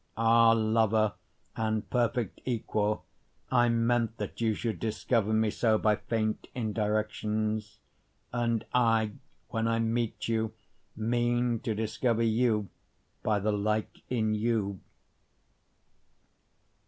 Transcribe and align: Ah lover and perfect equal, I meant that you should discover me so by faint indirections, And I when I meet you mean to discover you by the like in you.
Ah 0.17 0.53
lover 0.53 1.13
and 1.55 1.87
perfect 1.91 2.41
equal, 2.43 3.05
I 3.51 3.69
meant 3.69 4.17
that 4.17 4.41
you 4.41 4.55
should 4.55 4.79
discover 4.79 5.31
me 5.31 5.51
so 5.51 5.77
by 5.77 5.97
faint 5.97 6.47
indirections, 6.55 7.77
And 8.33 8.65
I 8.73 9.11
when 9.49 9.67
I 9.67 9.77
meet 9.77 10.27
you 10.27 10.53
mean 10.95 11.59
to 11.59 11.75
discover 11.75 12.23
you 12.23 12.69
by 13.21 13.37
the 13.37 13.51
like 13.53 13.99
in 14.09 14.33
you. 14.33 14.79